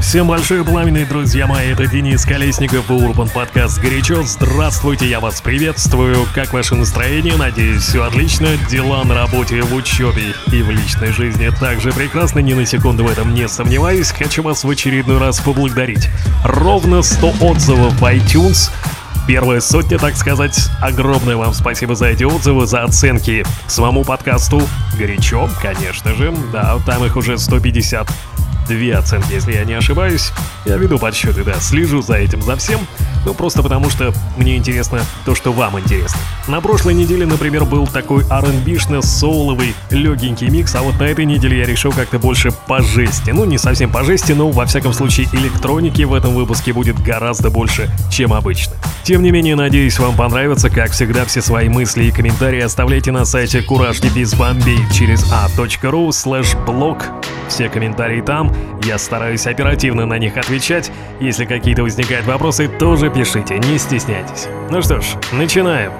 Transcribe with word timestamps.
Всем 0.00 0.26
большое 0.26 0.64
пламенные 0.64 1.04
друзья 1.04 1.46
мои, 1.46 1.68
это 1.68 1.86
Денис 1.86 2.24
Колесников 2.24 2.90
и 2.90 2.92
Урбан 2.92 3.28
Подкаст 3.28 3.80
«Горячо». 3.80 4.22
Здравствуйте, 4.22 5.08
я 5.08 5.20
вас 5.20 5.40
приветствую. 5.40 6.26
Как 6.34 6.52
ваше 6.52 6.74
настроение? 6.74 7.36
Надеюсь, 7.36 7.82
все 7.82 8.02
отлично. 8.02 8.48
Дела 8.68 9.04
на 9.04 9.14
работе, 9.14 9.62
в 9.62 9.72
учебе 9.74 10.34
и 10.50 10.62
в 10.62 10.70
личной 10.70 11.12
жизни 11.12 11.50
также 11.60 11.92
прекрасно, 11.92 12.40
ни 12.40 12.54
на 12.54 12.66
секунду 12.66 13.04
в 13.04 13.10
этом 13.10 13.34
не 13.34 13.46
сомневаюсь. 13.46 14.10
Хочу 14.10 14.42
вас 14.42 14.64
в 14.64 14.70
очередной 14.70 15.18
раз 15.18 15.38
поблагодарить. 15.38 16.08
Ровно 16.44 17.02
100 17.02 17.34
отзывов 17.40 17.92
в 17.92 18.04
iTunes. 18.04 18.70
Первая 19.28 19.60
сотня, 19.60 19.98
так 19.98 20.16
сказать. 20.16 20.70
Огромное 20.80 21.36
вам 21.36 21.54
спасибо 21.54 21.94
за 21.94 22.06
эти 22.06 22.24
отзывы, 22.24 22.66
за 22.66 22.82
оценки 22.82 23.44
самому 23.68 24.02
подкасту. 24.02 24.62
Горячо, 24.98 25.48
конечно 25.62 26.14
же. 26.14 26.34
Да, 26.52 26.78
там 26.84 27.04
их 27.04 27.16
уже 27.16 27.38
150 27.38 28.08
две 28.70 28.94
оценки, 28.94 29.32
если 29.32 29.52
я 29.52 29.64
не 29.64 29.74
ошибаюсь. 29.74 30.32
Я 30.64 30.76
веду 30.76 30.98
подсчеты, 30.98 31.42
да, 31.42 31.54
слежу 31.60 32.02
за 32.02 32.14
этим, 32.14 32.40
за 32.40 32.54
всем. 32.56 32.80
Ну, 33.26 33.34
просто 33.34 33.62
потому 33.62 33.90
что 33.90 34.14
мне 34.36 34.56
интересно 34.56 35.00
то, 35.24 35.34
что 35.34 35.52
вам 35.52 35.78
интересно. 35.78 36.18
На 36.46 36.60
прошлой 36.60 36.94
неделе, 36.94 37.26
например, 37.26 37.64
был 37.64 37.86
такой 37.86 38.24
R&B-шно-соуловый 38.30 39.74
легенький 39.90 40.48
микс, 40.48 40.74
а 40.74 40.82
вот 40.82 40.98
на 40.98 41.04
этой 41.04 41.24
неделе 41.24 41.58
я 41.58 41.66
решил 41.66 41.92
как-то 41.92 42.18
больше 42.18 42.52
по 42.68 42.80
жести. 42.80 43.30
Ну, 43.30 43.44
не 43.44 43.58
совсем 43.58 43.90
по 43.90 44.04
жести, 44.04 44.32
но 44.32 44.50
во 44.50 44.64
всяком 44.66 44.92
случае 44.92 45.26
электроники 45.32 46.02
в 46.02 46.14
этом 46.14 46.34
выпуске 46.34 46.72
будет 46.72 46.98
гораздо 47.02 47.50
больше, 47.50 47.90
чем 48.10 48.32
обычно. 48.32 48.74
Тем 49.02 49.22
не 49.22 49.32
менее, 49.32 49.56
надеюсь, 49.56 49.98
вам 49.98 50.14
понравится. 50.14 50.70
Как 50.70 50.92
всегда, 50.92 51.24
все 51.24 51.42
свои 51.42 51.68
мысли 51.68 52.04
и 52.04 52.10
комментарии 52.12 52.60
оставляйте 52.60 53.10
на 53.10 53.24
сайте 53.24 53.60
courage 53.60 54.00
через 54.94 55.24
a.ru 55.32 56.08
slash 56.08 56.64
blog. 56.64 57.02
Все 57.48 57.68
комментарии 57.68 58.20
там, 58.20 58.54
я 58.84 58.98
стараюсь 58.98 59.46
оперативно 59.46 60.06
на 60.06 60.18
них 60.18 60.36
отвечать. 60.36 60.90
Если 61.20 61.44
какие-то 61.44 61.82
возникают 61.82 62.26
вопросы, 62.26 62.68
тоже 62.68 63.10
пишите, 63.10 63.58
не 63.58 63.78
стесняйтесь. 63.78 64.48
Ну 64.70 64.82
что 64.82 65.00
ж, 65.00 65.06
начинаем. 65.32 65.92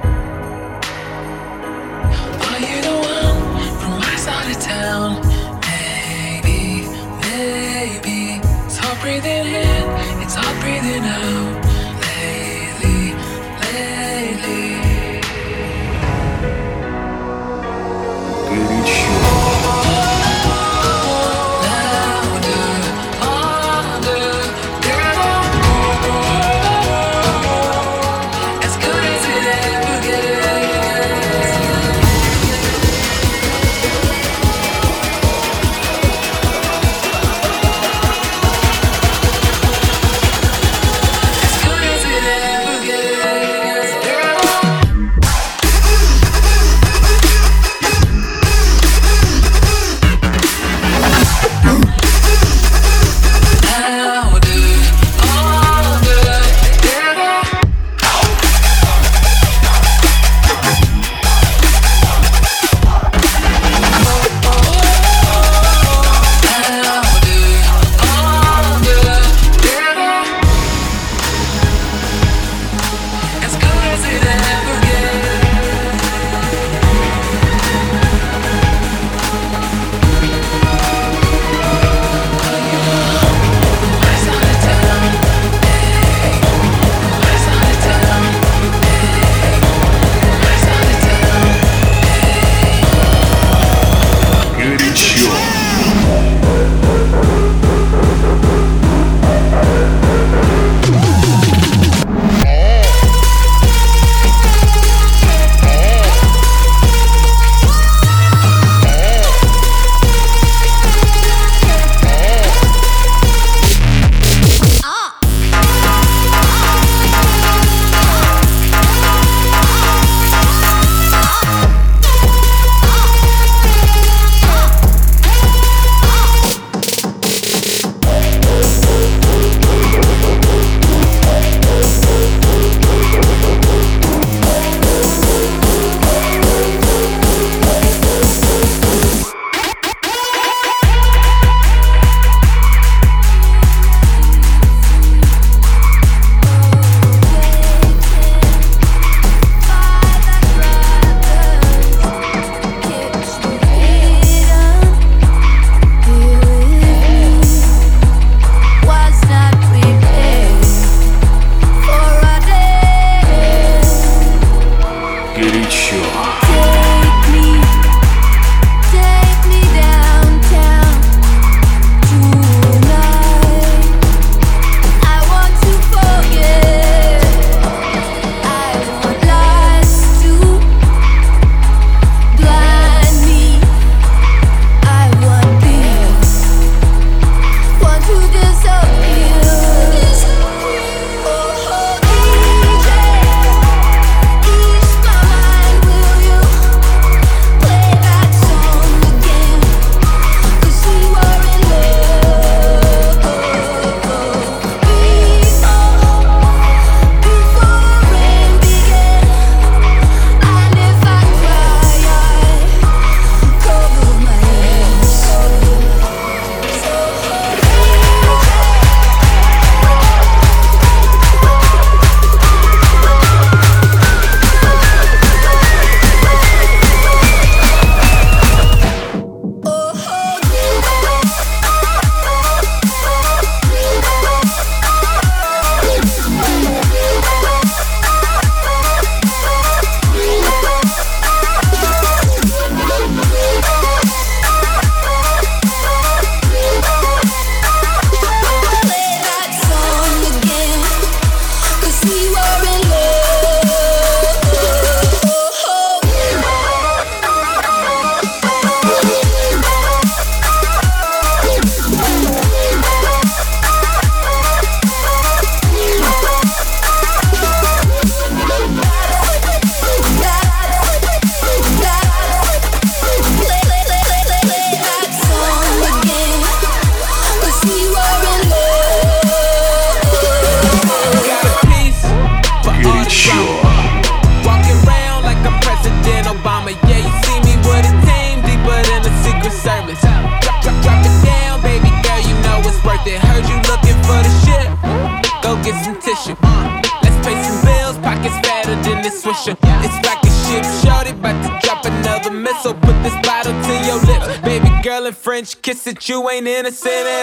You 306.10 306.28
ain't 306.28 306.48
innocent 306.48 307.19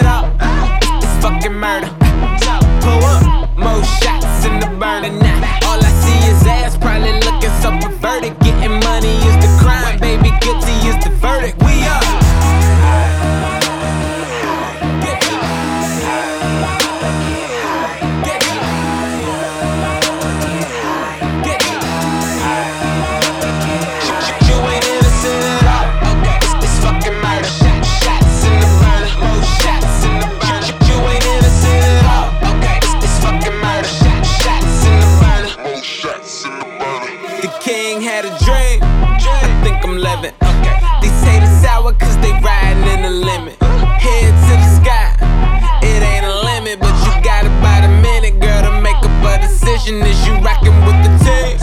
decision. 49.88 50.06
Is 50.06 50.26
you 50.26 50.34
rocking 50.44 50.76
with 50.84 50.98
the 51.04 51.12
team 51.24 51.56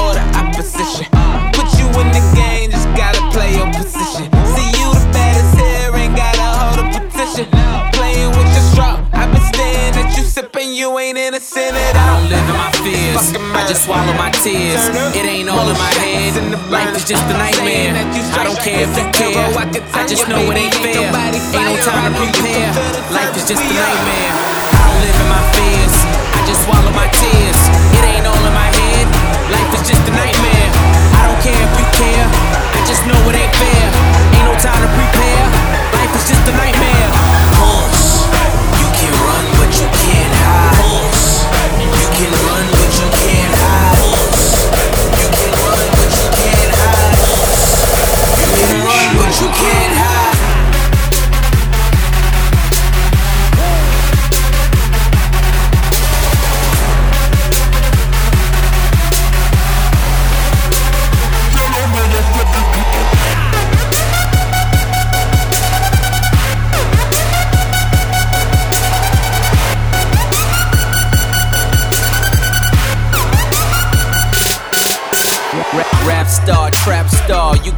or 0.00 0.12
the 0.14 0.24
opposition? 0.36 1.06
Put 1.52 1.68
you 1.78 1.86
in 2.00 2.08
the 2.12 2.22
game, 2.36 2.70
just 2.70 2.88
gotta 2.96 3.20
play 3.32 3.56
your 3.56 3.66
position. 3.72 4.28
See 4.54 4.70
you 4.80 4.88
the 4.92 5.08
baddest 5.12 5.56
here, 5.56 5.96
ain't 5.96 6.16
gotta 6.16 6.42
hold 6.42 6.78
a 6.80 7.00
petition. 7.00 7.46
Playing 7.92 8.30
with 8.36 8.50
your 8.52 8.66
straw, 8.72 9.00
I've 9.12 9.32
been 9.32 9.42
staring 9.52 9.94
at 9.96 10.16
you 10.16 10.24
sipping, 10.24 10.74
you 10.74 10.98
ain't 10.98 11.18
innocent 11.18 11.74
at 11.74 11.96
all. 11.96 12.02
I 12.02 12.20
don't 12.20 12.28
live 12.28 12.48
in 12.48 12.56
my 12.56 12.70
fears. 12.84 13.32
I 13.56 13.66
just 13.68 13.84
swallow 13.84 14.12
my 14.14 14.30
tears. 14.30 14.88
It 15.16 15.24
ain't 15.24 15.48
all 15.48 15.68
in 15.68 15.76
my 15.76 15.92
head. 16.00 16.36
Life 16.70 16.96
is 16.96 17.04
just 17.04 17.24
a 17.24 17.34
nightmare. 17.34 17.94
I 18.36 18.44
don't 18.44 18.58
care 18.58 18.84
if 18.84 18.96
you 18.96 19.06
care. 19.12 19.36
I 19.94 20.06
just 20.06 20.28
know 20.28 20.40
it 20.50 20.56
ain't 20.56 20.74
fair. 20.74 21.08
Ain't 21.08 21.64
no 21.64 21.76
time 21.82 22.12
to 22.12 22.18
prepare. 22.18 22.72
Life 23.10 23.36
is 23.36 23.48
just 23.48 23.62
a 23.62 23.74
nightmare. 23.74 24.69
In 25.00 25.28
my 25.32 25.40
fears. 25.56 25.96
I 26.36 26.44
just 26.44 26.64
swallow 26.68 26.92
my 26.92 27.08
tears. 27.08 27.60
It 27.96 28.04
ain't 28.04 28.26
all 28.28 28.36
in 28.36 28.52
my 28.52 28.68
head. 28.68 29.08
Life 29.48 29.72
is 29.80 29.88
just 29.88 30.04
a 30.04 30.12
nightmare. 30.12 30.68
I 31.16 31.24
don't 31.24 31.40
care 31.40 31.56
if 31.56 31.72
you 31.80 31.86
care. 31.96 32.26
I 32.28 32.80
just 32.84 33.08
know 33.08 33.16
it 33.32 33.34
ain't 33.34 33.54
fair. 33.56 33.86
Ain't 34.36 34.44
no 34.44 34.52
time 34.60 34.76
to 34.76 34.90
prepare. 34.92 35.44
Life 35.96 36.12
is 36.20 36.28
just 36.28 36.44
a 36.44 36.52
nightmare. 36.52 37.08
Pause. 37.56 38.28
You 38.76 38.88
can 38.92 39.12
run, 39.24 39.44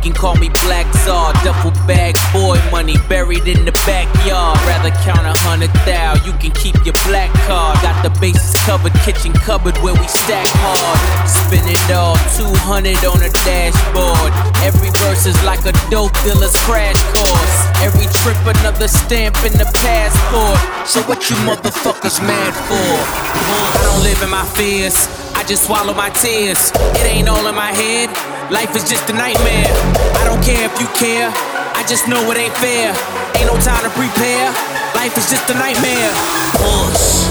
can 0.03 0.13
call 0.13 0.35
me 0.37 0.51
Black 0.67 0.87
Czar. 1.07 1.33
Duffel 1.47 1.71
bag, 1.87 2.19
boy 2.35 2.59
money 2.71 2.99
buried 3.09 3.47
in 3.47 3.65
the 3.65 3.73
backyard. 3.87 4.59
Rather 4.67 4.91
count 5.07 5.23
a 5.23 5.35
hundred 5.47 5.71
thou, 5.87 6.19
you 6.27 6.35
can 6.43 6.51
keep 6.59 6.75
your 6.85 6.99
black 7.07 7.31
card. 7.47 7.79
Got 7.81 8.03
the 8.03 8.11
bases 8.19 8.59
covered, 8.67 8.93
kitchen 9.07 9.33
cupboard 9.33 9.79
where 9.79 9.95
we 9.95 10.07
stack 10.11 10.47
hard. 10.59 10.99
Spin 11.31 11.63
it 11.71 11.79
all, 11.95 12.19
200 12.35 12.99
on 13.07 13.23
a 13.23 13.31
dashboard. 13.47 14.35
Every 14.67 14.91
verse 15.07 15.25
is 15.25 15.39
like 15.47 15.63
a 15.71 15.75
dope 15.87 16.15
dealer's 16.27 16.57
crash 16.67 16.99
course. 17.15 17.57
Every 17.79 18.11
trip 18.21 18.39
another 18.59 18.89
stamp 18.91 19.39
in 19.47 19.55
the 19.55 19.71
passport. 19.79 20.59
So 20.87 21.01
what 21.07 21.31
you 21.31 21.37
motherfuckers 21.47 22.19
mad 22.27 22.53
for? 22.67 22.91
I 23.39 23.79
don't 23.87 24.03
live 24.03 24.21
in 24.23 24.31
my 24.31 24.45
fears. 24.59 25.07
I 25.39 25.47
just 25.47 25.65
swallow 25.65 25.95
my 25.95 26.11
tears. 26.11 26.73
It 26.99 27.07
ain't 27.07 27.29
all 27.29 27.47
in 27.47 27.55
my 27.55 27.71
head. 27.71 28.32
Life 28.51 28.75
is 28.77 28.85
just 28.89 29.09
a 29.09 29.13
nightmare. 29.13 29.71
I 30.19 30.25
don't 30.25 30.43
care 30.43 30.65
if 30.65 30.75
you 30.81 30.87
care. 30.99 31.31
I 31.75 31.85
just 31.87 32.09
know 32.09 32.19
it 32.31 32.37
ain't 32.37 32.57
fair. 32.59 32.91
Ain't 33.37 33.47
no 33.47 33.57
time 33.61 33.83
to 33.85 33.91
prepare. 33.91 34.51
Life 34.95 35.17
is 35.17 35.31
just 35.31 35.49
a 35.51 35.55
nightmare. 35.55 36.13
Pause. 36.59 37.29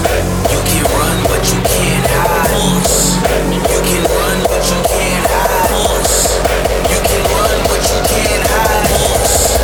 You 0.48 0.60
can 0.64 0.84
run, 0.96 1.18
but 1.28 1.42
you 1.52 1.60
can't 1.62 2.06
hide. 2.06 2.50
Pause. 2.50 3.18
You 3.52 3.80
can 3.84 4.04
run, 4.08 4.38
but 4.48 4.62
you 4.64 4.78
can't 4.88 5.26
hide. 5.28 5.68
Pause. 5.70 6.38
You 6.88 7.00
can 7.04 7.22
run, 7.34 7.58
but 7.68 7.82
you 7.82 7.98
can't 8.08 8.44
hide. 8.48 8.88
Pause. 8.92 9.58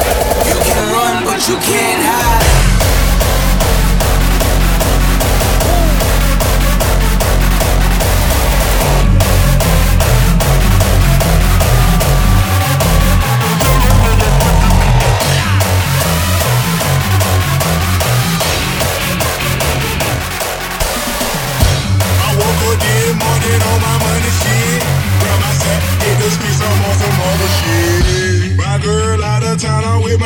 You 0.48 0.56
can 0.66 0.82
run, 0.92 1.24
but 1.24 1.40
you 1.48 1.56
can't 1.56 2.02
hide. 2.02 2.47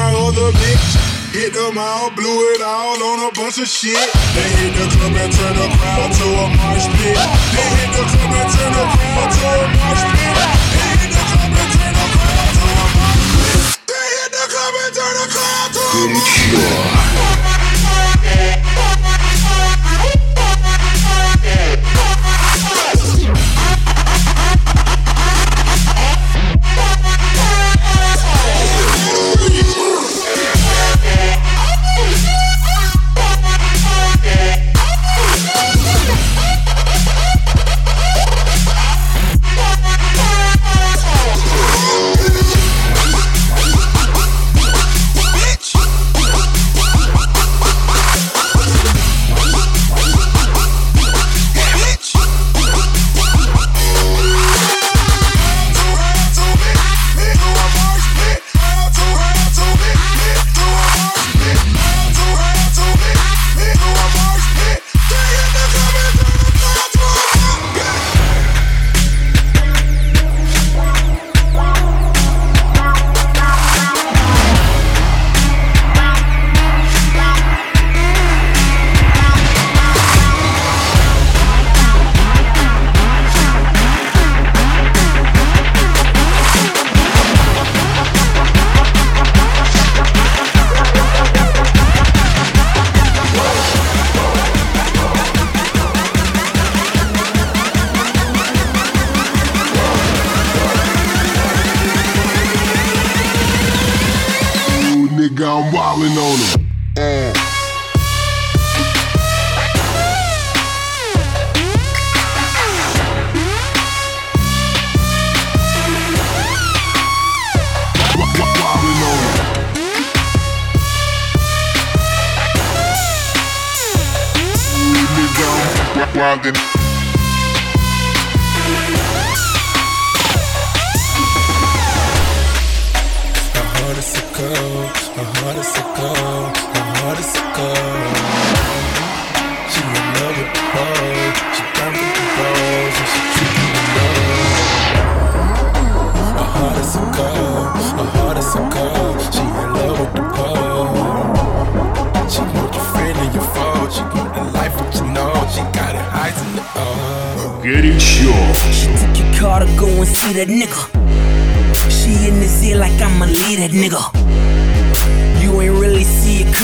My 0.02 0.10
other 0.26 0.50
bitch. 0.58 0.88
Hit 1.32 1.54
them 1.54 1.78
all, 1.78 2.10
blew 2.10 2.38
it 2.52 2.60
all 2.60 2.98
on 3.10 3.18
a 3.28 3.30
bunch 3.32 3.58
of 3.58 3.68
shit. 3.68 3.96
They 4.34 4.48
hit 4.58 4.72
the 4.74 4.86
club 4.90 5.16
and 5.16 5.32
turn 5.32 5.54
the 5.54 5.66
crowd 5.78 6.10
to 6.18 6.26
a 6.42 6.46
marsh 6.58 6.86
pit. 6.98 7.16
They 7.54 7.68
hit 7.78 7.90
the 7.96 8.04
club 8.10 8.34
and 8.36 8.48
turn 8.52 8.72
the 8.76 8.84
crowd 8.92 9.30
to 9.32 9.46
a 9.46 9.66
marsh 9.78 10.04
pit. 10.12 10.34
They 10.74 10.90
hit 11.00 11.10
the 11.14 11.22
club 11.30 11.54
and 11.62 11.70
turn 11.72 11.92
the 11.98 12.06
crowd 12.18 12.50
to 12.58 12.66
a 12.66 12.86
marsh 12.98 13.24
pit. 13.30 13.78
They 13.90 14.06
hit 14.16 14.30
the 14.36 14.44
club 14.52 14.74
and 14.82 14.92
turn 14.98 15.14
the 15.20 15.26
crowd 15.34 15.70
to 15.76 15.82
a 15.82 16.04
marsh 16.12 16.36
pit. 16.50 17.41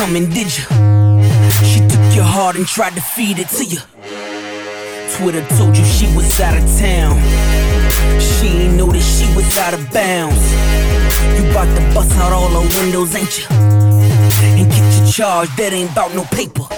Coming, 0.09 0.31
did 0.31 0.47
you? 0.57 0.65
She 1.69 1.81
took 1.87 2.15
your 2.15 2.25
heart 2.25 2.57
and 2.57 2.67
tried 2.67 2.95
to 2.95 3.01
feed 3.01 3.39
it 3.39 3.49
to 3.49 3.65
you. 3.65 3.79
Twitter 5.17 5.45
told 5.57 5.77
you 5.77 5.85
she 5.85 6.07
was 6.17 6.41
out 6.41 6.57
of 6.57 6.65
town. 6.79 7.17
She 8.19 8.47
ain't 8.47 8.75
know 8.77 8.91
that 8.91 9.03
she 9.03 9.27
was 9.37 9.59
out 9.59 9.75
of 9.75 9.93
bounds. 9.93 10.43
You 11.37 11.53
bout 11.53 11.69
to 11.77 11.95
bust 11.95 12.17
out 12.17 12.33
all 12.33 12.49
her 12.49 12.69
windows, 12.81 13.15
ain't 13.15 13.39
you? 13.39 13.47
And 13.51 14.71
get 14.71 14.99
your 14.99 15.09
charge, 15.09 15.55
that 15.57 15.73
ain't 15.75 15.93
about 15.93 16.15
no 16.15 16.25
paper. 16.25 16.78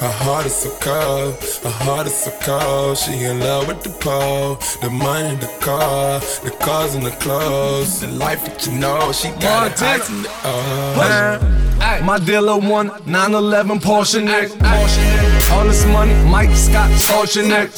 Her 0.00 0.12
heart 0.12 0.46
is 0.46 0.54
so 0.54 0.70
cold, 0.78 1.34
her 1.64 1.70
heart 1.84 2.06
is 2.06 2.14
so 2.14 2.30
cold. 2.42 2.98
She 2.98 3.24
in 3.24 3.40
love 3.40 3.66
with 3.66 3.82
the 3.82 3.90
pole, 3.90 4.54
the 4.80 4.90
money, 4.90 5.34
the 5.36 5.48
car, 5.60 6.20
the 6.44 6.52
cars 6.60 6.94
and 6.94 7.04
the 7.04 7.10
clothes, 7.10 8.00
the 8.00 8.06
life 8.06 8.44
that 8.44 8.64
you 8.64 8.78
know. 8.78 9.10
She 9.10 9.28
got 9.40 9.72
it 9.72 9.78
highs 9.78 10.08
in 10.08 10.22
the 10.22 10.30
oh. 10.44 12.00
My 12.04 12.18
dealer 12.20 12.58
won 12.58 12.92
911 13.06 13.80
Porsche 13.80 14.22
neck. 14.22 14.50
All 15.52 15.64
this 15.64 15.84
money, 15.86 16.14
Mike 16.24 16.54
Scott, 16.54 16.90
Starship 16.98 17.46
neck. 17.46 17.70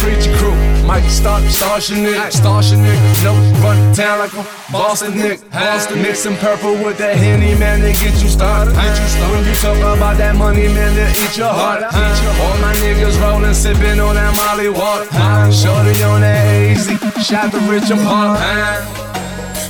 Preacher 0.00 0.36
crew, 0.36 0.54
Mike 0.84 1.08
Start, 1.08 1.42
Starship 1.44 1.98
neck. 1.98 2.32
Starship 2.32 2.78
neck. 2.78 2.98
No, 3.24 3.32
run 3.62 3.94
town 3.94 4.18
like 4.18 4.32
a 4.34 4.44
Boston 4.72 5.16
Nick. 5.16 5.40
Boston 5.50 6.02
mixing 6.02 6.36
purple 6.36 6.72
with 6.84 6.98
that 6.98 7.16
Henny, 7.16 7.54
man, 7.58 7.80
they 7.80 7.92
get 7.92 8.14
you 8.22 8.28
started. 8.28 8.74
When 8.74 9.44
you 9.46 9.54
talk 9.56 9.76
about 9.76 10.16
that 10.18 10.34
money, 10.34 10.68
man, 10.68 10.94
they 10.94 11.10
eat 11.12 11.36
your 11.36 11.52
heart. 11.52 11.82
All 11.84 12.56
my 12.58 12.74
niggas 12.80 13.20
rolling, 13.20 13.54
sipping 13.54 14.00
on 14.00 14.14
that 14.16 14.34
Molly 14.36 14.68
water. 14.68 15.06
Shorty 15.52 16.02
on 16.02 16.20
that 16.22 16.72
easy, 16.72 16.96
shot 17.22 17.52
the 17.52 17.60
rich 17.70 17.90
apart. 17.90 18.40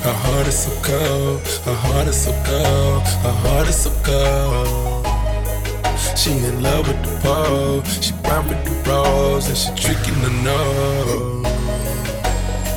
Her 0.03 0.13
heart 0.13 0.47
is 0.49 0.59
so 0.59 0.71
cold, 0.83 1.41
her 1.65 1.75
heart 1.75 2.09
is 2.09 2.25
so 2.25 2.33
cold, 2.45 3.03
her 3.23 3.33
heart 3.45 3.69
is 3.69 3.77
so 3.83 3.91
cold. 4.03 4.92
She 6.15 6.31
in 6.31 6.63
love 6.63 6.87
with 6.87 7.03
the 7.03 7.19
pole, 7.21 7.83
she 7.83 8.13
brown 8.23 8.47
with 8.49 8.63
the 8.65 8.89
rose, 8.89 9.49
and 9.49 9.57
she 9.59 9.71
tricking 9.75 10.21
the 10.23 10.31
nose. 10.45 11.47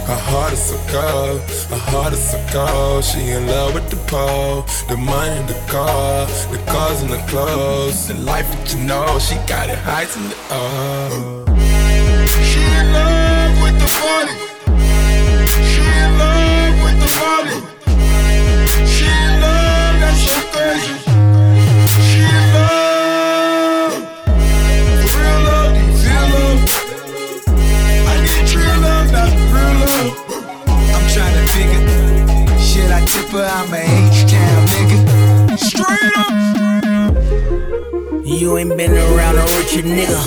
Her 0.08 0.16
heart 0.16 0.54
is 0.54 0.64
so 0.64 0.78
cold, 0.88 1.42
her 1.70 1.78
heart 1.92 2.14
is 2.14 2.32
so 2.32 2.44
cold. 2.52 3.04
She 3.04 3.30
in 3.30 3.46
love 3.46 3.74
with 3.76 3.90
the 3.90 3.98
pole, 4.08 4.64
the 4.88 4.98
money, 4.98 5.42
the 5.46 5.60
car, 5.68 6.26
the 6.52 6.58
cars 6.72 7.02
and 7.02 7.12
the 7.12 7.22
clothes, 7.28 8.08
the 8.08 8.16
life 8.16 8.50
that 8.50 8.74
you 8.74 8.84
know. 8.84 9.20
She 9.20 9.36
got 9.46 9.70
it 9.70 9.78
highs 9.78 10.16
in 10.16 10.30
the 10.30 10.36
oh. 10.50 11.46
She 12.50 12.62
in 12.62 12.94
love 12.94 13.62
with 13.62 13.78
the 13.84 13.90
money. 14.02 14.36
She 15.70 15.82
in 15.82 16.18
love 16.18 16.76
with 16.86 16.98
the 17.04 17.10
money. 17.22 17.60
She 18.90 19.06
in 19.06 19.32
love, 19.42 19.96
that's 20.02 20.22
so 20.26 20.38
crazy. 20.54 20.98
She 22.10 22.20
in 22.22 22.54
love. 22.54 22.85
Should 33.08 33.20
I 33.20 33.22
tip 33.22 33.32
her? 33.32 33.46
I'm 33.46 33.74
a 33.74 33.78
H-Town 33.78 34.68
nigga. 34.68 34.98
Straight 35.58 36.14
up. 36.18 36.32
You 38.26 38.58
ain't 38.58 38.76
been 38.78 38.92
around 38.92 39.38
a 39.38 39.44
richer 39.58 39.84
nigga. 39.84 40.20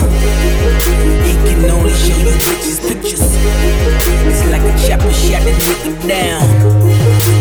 He 1.24 1.32
can 1.44 1.70
only 1.70 1.92
show 1.92 2.16
you 2.16 2.34
bitches 2.46 2.80
pictures. 2.86 3.20
It's 3.22 4.44
like 4.50 4.62
a 4.62 4.72
chopper 4.86 5.12
shot 5.12 5.42
the 5.42 5.52
nigga 5.52 6.08
down. 6.08 6.42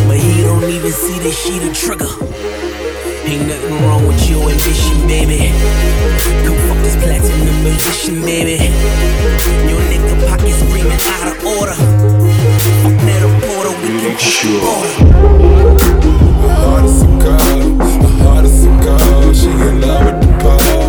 But 0.08 0.17
he 0.17 0.41
don't 0.41 0.63
even 0.63 0.91
see 0.91 1.20
that 1.20 1.34
she 1.34 1.60
the 1.60 1.72
trigger. 1.74 2.10
Ain't 3.25 3.48
nothing 3.48 3.84
wrong 3.86 4.08
with 4.08 4.29
your 4.29 4.50
ambition, 4.50 5.08
baby. 5.08 5.51
Come 6.46 6.58
fuck 6.67 6.79
this 6.84 6.96
platinum 6.96 7.63
musician, 7.63 8.22
baby. 8.22 8.58
Your 9.70 9.82
nigga 9.91 10.27
pockets 10.27 10.58
screaming 10.58 11.01
out 11.13 11.27
of 11.32 11.46
order. 11.46 12.26
Fuck 12.81 12.97
that 13.05 13.21
a 13.23 13.29
porter, 13.43 13.73
we 13.81 13.89
can 14.01 14.13
push 14.15 14.43
the 16.41 16.49
heart 16.63 16.85
is 16.85 16.95
so 16.99 17.07
cold, 17.23 17.81
her 17.81 18.13
heart 18.23 18.45
is 18.45 18.55
so 18.63 18.69
cold. 18.83 19.35
She 19.35 19.49
in 19.49 19.81
love 19.81 20.05
with 20.05 20.17
the 20.21 20.29
pole, 20.41 20.87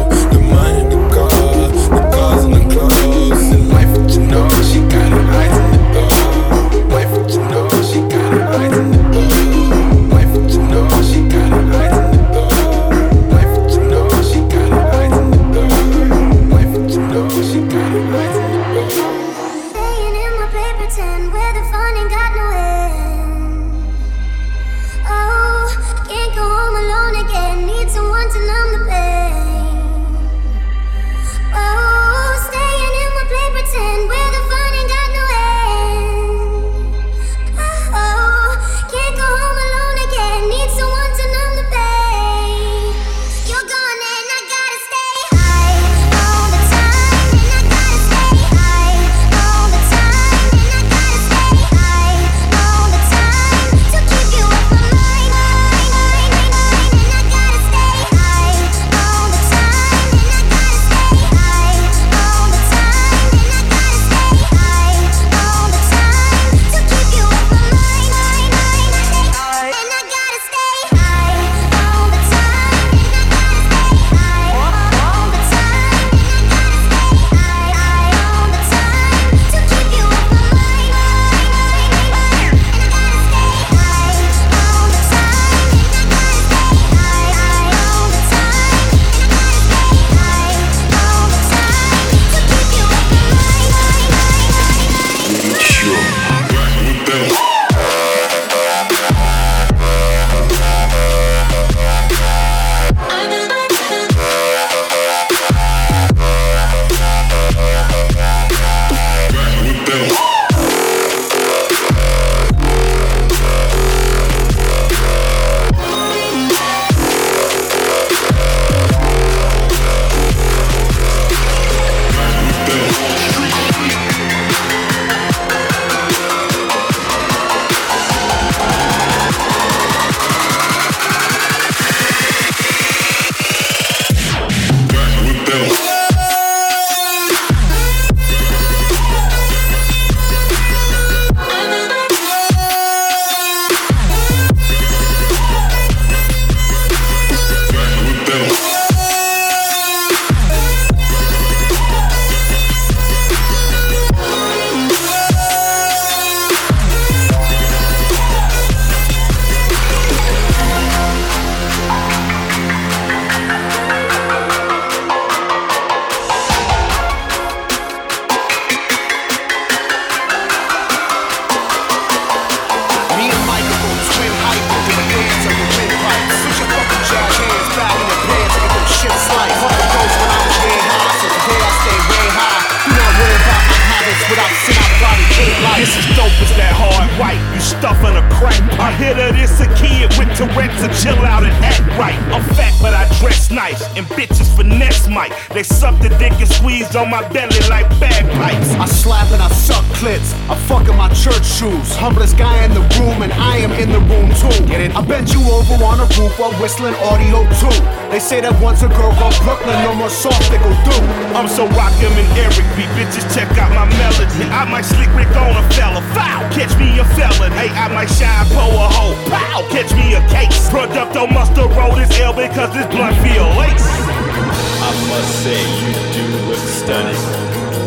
Chill 190.97 191.19
out 191.25 191.45
and 191.45 191.53
act 191.65 191.81
right. 191.99 192.17
I'm 192.33 192.43
fat, 192.55 192.75
but 192.81 192.95
I 192.95 193.05
dress 193.21 193.51
nice, 193.51 193.83
and 193.97 194.07
bitches 194.17 194.49
finesse 194.57 195.09
Mike. 195.09 195.33
They 195.51 195.63
suck 195.63 196.01
the 196.01 196.09
dick 196.21 196.33
and 196.39 196.49
squeeze 196.49 196.95
on 196.97 197.11
my 197.11 197.27
belly 197.29 197.59
like 197.69 197.89
bagpipes. 198.01 198.71
I 198.75 198.87
slap 198.87 199.31
and 199.33 199.43
I 199.43 199.49
suck 199.49 199.85
clits. 199.99 200.35
I 200.49 200.57
fuck 200.69 200.89
in 200.89 200.97
my 200.97 201.09
church 201.15 201.45
shoes. 201.45 201.97
Humblest 201.97 202.37
guy 202.37 202.65
in 202.65 202.73
the 202.75 202.85
room, 202.99 203.23
and 203.23 203.33
I 203.33 203.59
am 203.59 203.73
in 203.73 203.91
the 203.91 204.01
room 204.01 204.31
too. 204.41 204.65
Get 204.67 204.81
it? 204.81 204.95
I 204.97 205.03
bent 205.05 205.33
you 205.33 205.43
over 205.51 205.75
on 205.85 206.01
a 206.01 206.09
roof 206.19 206.39
while 206.39 206.53
whistling 206.61 206.95
audio 207.11 207.45
too. 207.61 207.79
They 208.11 208.21
say 208.21 208.41
that 208.41 208.57
once 208.61 208.83
a 208.83 208.89
girl 208.89 209.13
go 209.21 209.29
Brooklyn, 209.45 209.77
no 209.85 209.95
more 209.95 210.11
soft 210.11 210.51
they 210.51 210.59
go 210.59 210.73
through. 210.85 211.05
I'm 211.37 211.49
so 211.49 211.69
rockin' 211.77 212.13
and 212.13 212.31
Eric 212.41 212.65
B. 212.75 212.89
Bitches 212.97 213.27
check 213.35 213.49
out 213.61 213.71
my 213.71 213.87
melody. 214.01 214.45
I 214.51 214.65
might 214.65 214.85
slick 214.85 215.11
Rick 215.15 215.31
on 215.37 215.55
a 215.55 215.65
fella. 215.75 216.01
Foul. 216.17 216.43
Catch 216.51 216.75
me 216.81 216.99
a 216.99 217.05
felon. 217.15 217.53
Hey, 217.53 217.71
I 217.71 217.87
might 217.93 218.11
shine 218.11 218.47
pour 218.51 218.73
a 218.73 218.89
hoe. 218.89 219.15
Pow. 219.29 219.63
Catch 219.71 219.93
me 219.95 220.15
a 220.15 220.23
case. 220.29 220.69
Producto 220.79 221.27
must 221.35 221.57
have 221.59 221.77
rolled 221.77 221.99
his 221.99 222.09
L 222.21 222.33
because 222.33 222.73
this 222.73 222.87
blunt 222.87 223.17
feel 223.19 223.43
lace. 223.59 223.83
I 223.83 224.95
must 225.11 225.43
say, 225.43 225.59
you 225.59 225.91
do 226.15 226.23
look 226.47 226.63
stunning. 226.63 227.19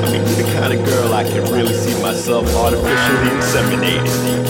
I 0.04 0.12
mean, 0.12 0.20
you're 0.28 0.44
the 0.44 0.52
kind 0.60 0.74
of 0.76 0.84
girl 0.84 1.14
I 1.14 1.24
can 1.24 1.40
really 1.54 1.74
see 1.74 1.96
myself 2.04 2.54
artificially 2.54 3.32
inseminating. 3.32 4.44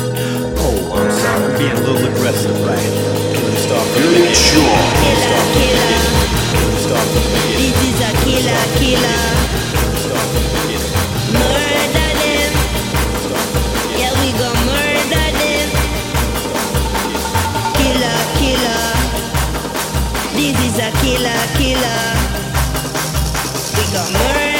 Oh, 0.57 0.97
I'm 0.97 1.11
sorry, 1.21 1.53
I'm 1.53 1.57
being 1.59 1.69
a 1.69 1.85
little 1.85 2.01
aggressive, 2.17 2.57
right? 2.65 2.81
Can 2.81 3.45
you 3.45 3.61
start 3.61 3.85
from 3.93 4.09
the 4.09 4.09
beginning? 4.09 4.33
Can 4.33 5.13
you 5.13 5.21
start 5.21 5.45
from 5.45 5.61
the 5.61 5.69
beginning? 5.69 6.01
Can 6.49 6.65
you 6.65 6.81
start 6.81 7.05
from 7.13 7.21
the 7.21 7.29
beginning? 7.29 7.61
This 7.61 7.77
is 7.93 8.01
a 8.01 8.11
killer, 8.25 8.65
killer. 8.81 9.40
Is 20.71 20.79
a 20.79 20.89
killer, 21.01 21.41
killer. 21.57 22.01
We 23.75 23.83
gon' 23.91 24.13
murder 24.13 24.50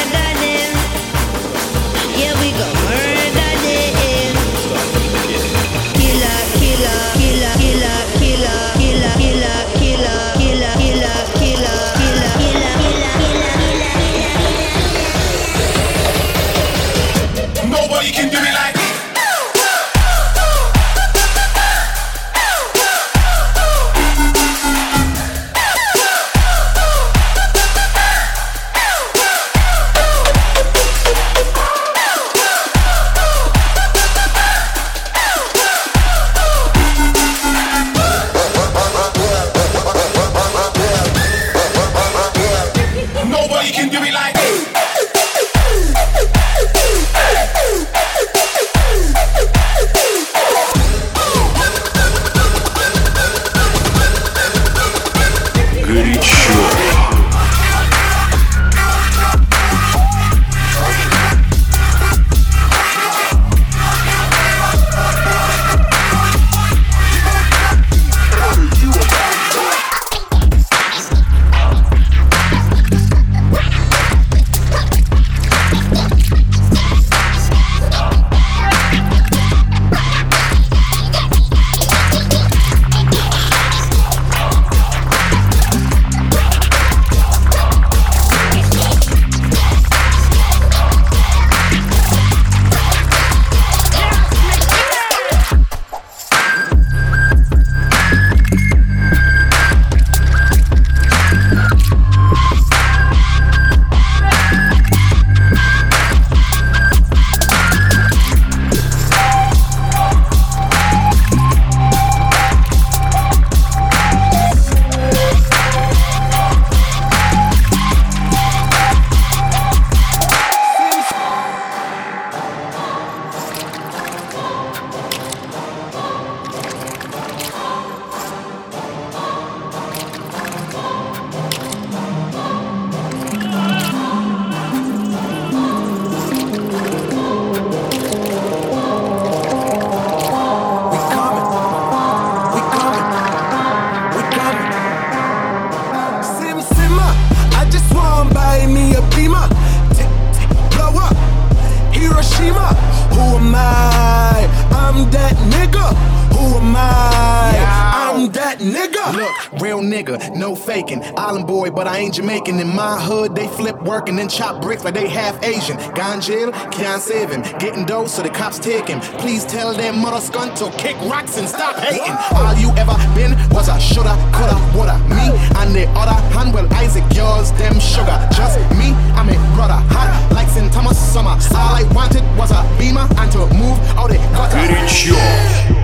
my. 156.64 157.82
I'm 158.12 158.32
that 158.34 158.60
nigga. 158.60 159.14
Look, 159.16 159.62
real 159.62 159.80
nigga, 159.80 160.36
no 160.36 160.56
faking. 160.56 161.02
Island 161.18 161.48
boy, 161.48 161.72
but 161.72 161.88
I 161.88 162.00
ain't 162.00 162.16
Jamaican. 162.16 162.60
In 162.60 162.68
my 162.68 163.00
hood, 163.00 163.36
they 163.36 163.48
flip 163.48 163.82
work 163.84 164.10
and 164.10 164.18
then 164.18 164.28
chop 164.28 164.62
bricks 164.62 164.84
like 164.84 164.94
they 164.94 165.08
half 165.08 165.42
Asian. 165.44 165.78
Ganjil, 165.96 166.52
can't 166.72 167.02
save 167.02 167.30
him. 167.30 167.42
Getting 167.58 167.86
dough 167.86 168.08
so 168.08 168.22
the 168.22 168.30
cops 168.30 168.60
take 168.60 168.88
him. 168.88 169.00
Please 169.22 169.46
tell 169.46 169.74
them 169.74 170.00
mother 170.00 170.20
scun 170.20 170.54
to 170.56 170.70
kick 170.78 170.98
rocks 171.10 171.38
and 171.38 171.48
stop 171.48 171.78
hating. 171.78 172.16
All 172.36 172.54
you 172.56 172.70
ever 172.72 172.96
been 173.16 173.32
was 173.50 173.70
a 173.70 173.80
shoulda, 173.80 174.16
coulda, 174.34 174.60
woulda. 174.76 175.00
Me 175.08 175.32
and 175.62 175.74
the 175.74 175.88
other 175.96 176.20
hand, 176.36 176.54
well, 176.54 176.68
Isaac, 176.74 177.06
yours, 177.16 177.52
them 177.54 177.80
sugar. 177.80 178.18
Just 178.36 178.60
me, 178.76 178.92
I'm 179.16 179.30
a 179.30 179.38
brother. 179.56 179.80
Hot 179.96 180.32
like 180.34 180.50
St. 180.50 180.72
Thomas 180.74 180.98
summer. 180.98 181.38
All 181.56 181.76
I 181.76 181.84
wanted 181.94 182.24
was 182.38 182.52
a 182.52 182.62
beamer 182.78 183.08
and 183.18 183.32
to 183.32 183.40
move 183.56 183.80
out 183.96 184.10
the 184.10 184.18
gutter. 184.36 185.81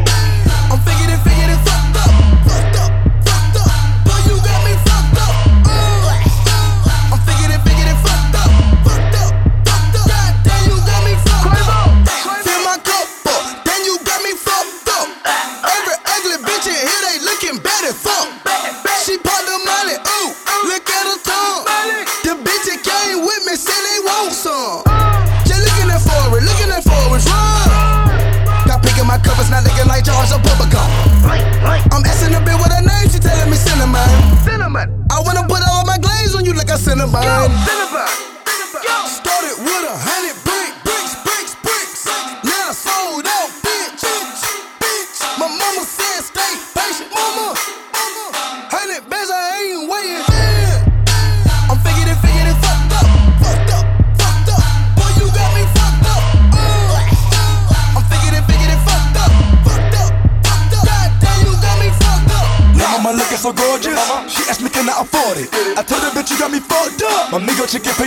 I'm 0.70 0.80
figured 0.80 1.10
it, 1.10 1.20
figured 1.24 1.50
it, 1.50 1.60
fucked 1.64 1.96
up, 1.96 2.12
fucked 2.46 2.78
up, 2.84 2.87
Cinnabon. 36.88 37.22
Yo, 37.22 37.50
Cinnabon. 37.66 38.27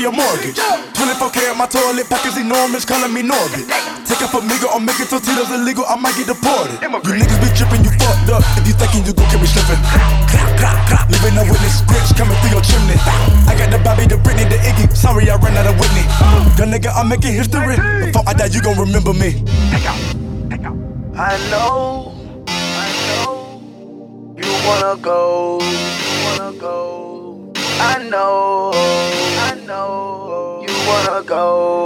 Pay 0.01 0.09
your 0.09 0.17
mortgage. 0.17 0.57
24K 0.97 1.53
on 1.53 1.59
my 1.59 1.67
toilet, 1.67 2.09
pockets 2.09 2.37
enormous, 2.37 2.85
calling 2.85 3.13
me 3.13 3.23
Norbit. 3.23 3.69
Take 4.09 4.23
up 4.25 4.33
a 4.35 4.41
Migo, 4.41 4.69
I'm 4.73 4.85
making 4.85 5.07
tortillas 5.07 5.53
illegal, 5.53 5.85
I 5.85 5.97
might 5.97 6.17
get 6.17 6.27
deported. 6.27 6.81
You 6.81 6.89
niggas 7.21 7.41
be 7.41 7.49
tripping, 7.53 7.85
you 7.85 7.93
fucked 8.01 8.33
up. 8.33 8.43
If 8.57 8.67
you 8.67 8.75
thinking 8.75 9.05
you 9.05 9.13
gon' 9.13 9.29
get 9.29 9.41
me 9.41 9.47
slipping. 9.47 9.81
Living 11.13 11.37
a 11.37 11.45
witness, 11.45 11.85
scripts 11.85 12.13
coming 12.17 12.37
through 12.41 12.57
your 12.57 12.65
chimney. 12.65 12.97
I 13.45 13.55
got 13.57 13.69
the 13.71 13.79
Bobby, 13.85 14.07
the 14.07 14.17
Britney, 14.17 14.49
the 14.49 14.57
Iggy. 14.65 14.97
Sorry, 14.97 15.29
I 15.29 15.37
ran 15.37 15.57
out 15.57 15.69
of 15.69 15.77
Whitney. 15.77 16.05
Gun 16.57 16.73
nigga, 16.73 16.91
I'm 16.97 17.09
making 17.09 17.35
history. 17.35 17.77
Before 17.77 18.25
I 18.27 18.33
die, 18.33 18.49
you 18.49 18.63
gon' 18.63 18.79
remember 18.79 19.13
me. 19.13 19.45
I 21.13 21.37
know, 21.51 22.15
I 22.49 22.89
know, 23.11 23.63
you 24.37 24.49
wanna 24.65 24.97
go, 25.03 25.61
you 25.61 26.25
wanna 26.25 26.59
go. 26.59 27.53
I 27.83 27.99
know, 28.09 28.71
I 28.75 29.20
know, 29.71 30.59
you 30.67 30.75
wanna 30.89 31.23
go. 31.23 31.85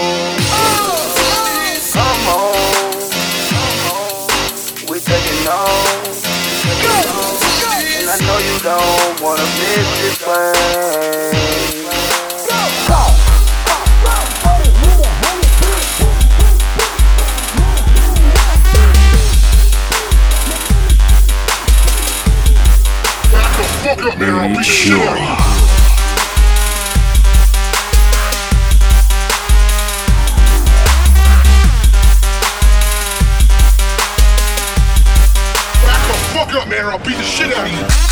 Come 1.92 2.29
on, 2.29 2.57
we 4.88 4.97
taking 5.01 5.47
on, 5.47 5.88
and 8.01 8.09
I 8.09 8.16
know 8.27 8.38
you 8.49 8.57
don't 8.70 9.20
wanna 9.20 9.47
miss 9.59 9.87
this 10.01 10.16
sure. 24.62 25.54
Man. 36.77 36.87
I'll 36.87 36.99
beat 36.99 37.17
the 37.17 37.23
shit 37.23 37.53
out 37.53 37.67
of 37.67 37.73
you. 37.73 38.04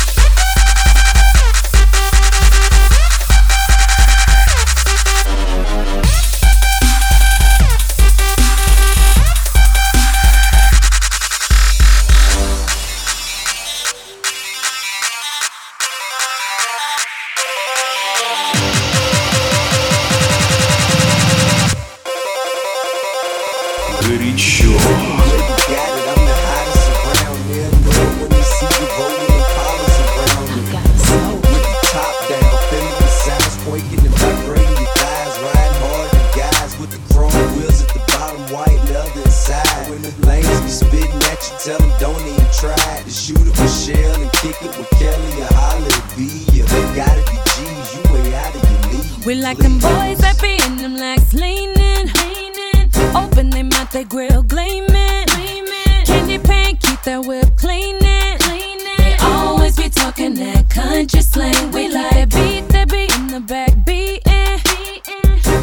We 49.25 49.35
like 49.35 49.57
them 49.57 49.79
boys 49.79 50.17
that 50.19 50.37
be 50.41 50.59
in 50.65 50.75
them 50.75 50.97
legs 50.97 51.33
leaning, 51.33 51.77
leaning. 51.77 53.15
Open 53.15 53.49
them 53.51 53.69
mouth, 53.69 53.89
they 53.91 54.03
grill 54.03 54.43
gleaming, 54.43 55.25
gleaming. 55.27 56.05
Candy 56.05 56.37
paint, 56.39 56.81
keep 56.81 57.01
that 57.03 57.23
whip 57.25 57.55
cleaning, 57.55 58.37
cleaning. 58.39 58.97
They 58.97 59.15
always 59.21 59.77
be 59.77 59.87
talking 59.87 60.33
that 60.35 60.69
country 60.69 61.21
slang. 61.21 61.71
We 61.71 61.87
like 61.87 62.11
that 62.11 62.31
beat, 62.31 62.67
that 62.73 62.89
beat 62.91 63.15
in 63.15 63.27
the 63.27 63.39
back 63.39 63.71
beating. 63.85 64.23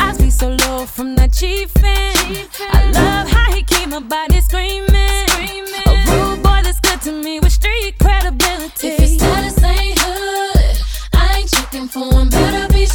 I 0.01 0.17
be 0.19 0.31
so 0.31 0.57
low 0.65 0.87
from 0.87 1.15
that 1.17 1.31
chiefin'. 1.31 2.49
I 2.73 2.91
love 2.93 3.29
how 3.29 3.53
he 3.53 3.63
keep 3.63 3.91
my 3.91 4.01
body 4.01 4.41
screaming. 4.41 4.89
A 4.89 5.93
rude 6.09 6.43
boy 6.43 6.61
that's 6.65 6.81
good 6.81 7.03
to 7.03 7.13
me 7.13 7.41
with 7.41 7.53
street 7.53 7.99
credibility. 7.99 8.89
If 8.89 9.01
your 9.01 9.09
status 9.19 9.63
ain't 9.63 9.99
hood, 9.99 10.81
I 11.13 11.41
ain't 11.41 11.51
checking 11.51 11.89
for 11.89 12.11
him. 12.15 12.31
Better 12.31 12.73
be 12.73 12.87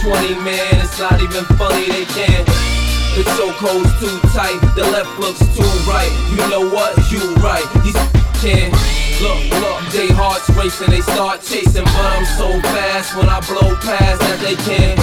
20, 0.00 0.34
man. 0.40 0.80
It's 0.80 0.98
not 0.98 1.20
even 1.20 1.44
funny, 1.60 1.84
they 1.92 2.08
can't. 2.08 2.46
The 3.12 3.24
chokehold's 3.36 3.92
too 4.00 4.16
tight, 4.32 4.56
the 4.74 4.84
left 4.88 5.12
looks 5.20 5.40
too 5.52 5.68
right. 5.84 6.08
You 6.32 6.40
know 6.48 6.64
what? 6.72 6.96
You 7.12 7.20
right. 7.44 7.66
These 7.84 8.00
can't. 8.40 8.72
Look, 9.20 9.36
look, 9.60 9.76
they 9.92 10.08
hearts 10.08 10.48
racing, 10.56 10.88
they 10.88 11.04
start 11.04 11.42
chasing, 11.42 11.84
but 11.84 12.06
I'm 12.16 12.24
so 12.24 12.48
fast 12.72 13.14
when 13.14 13.28
I 13.28 13.44
blow 13.44 13.76
past 13.84 14.24
that 14.24 14.40
they 14.40 14.56
can't. 14.64 14.96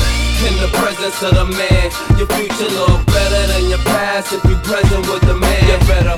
In 0.49 0.53
the 0.57 0.69
presence 0.81 1.21
of 1.21 1.37
the 1.37 1.45
man, 1.45 1.85
your 2.17 2.25
future 2.33 2.71
look 2.73 3.05
better 3.05 3.43
than 3.53 3.69
your 3.69 3.83
past 3.85 4.33
if 4.33 4.41
you 4.49 4.57
present 4.65 5.05
with 5.05 5.21
the 5.29 5.35
man. 5.37 5.61
You 5.69 5.77
better 5.85 6.17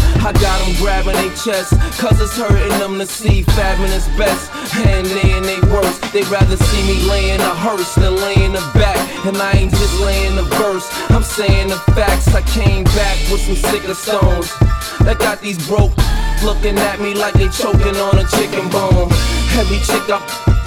I 0.23 0.31
got 0.33 0.59
them 0.61 0.75
grabbing 0.77 1.15
their 1.15 1.35
chest, 1.35 1.73
cause 1.97 2.21
it's 2.21 2.37
hurting 2.37 2.77
them 2.77 2.99
to 2.99 3.07
see 3.07 3.41
fabbing 3.41 3.89
is 3.89 4.05
best. 4.17 4.51
And 4.85 5.05
they 5.07 5.35
in 5.35 5.41
they 5.41 5.59
worst, 5.73 6.13
they 6.13 6.21
rather 6.29 6.57
see 6.57 6.83
me 6.85 7.01
laying 7.09 7.41
a 7.41 7.53
hearse 7.55 7.95
than 7.95 8.15
laying 8.17 8.55
a 8.55 8.61
back. 8.77 8.97
And 9.25 9.35
I 9.37 9.53
ain't 9.53 9.71
just 9.71 9.99
laying 9.99 10.37
a 10.37 10.43
verse, 10.61 10.87
I'm 11.09 11.23
saying 11.23 11.69
the 11.69 11.77
facts. 11.97 12.33
I 12.35 12.41
came 12.53 12.83
back 12.83 13.17
with 13.31 13.41
some 13.41 13.55
sicker 13.55 13.95
stones 13.95 14.53
that 15.01 15.17
got 15.17 15.41
these 15.41 15.57
broke 15.67 15.97
looking 16.43 16.77
at 16.77 16.99
me 16.99 17.15
like 17.15 17.33
they 17.33 17.49
choking 17.49 17.97
on 17.97 18.19
a 18.19 18.25
chicken 18.37 18.69
bone. 18.69 19.09
Every 19.57 19.79
chick 19.79 20.05
I 20.07 20.50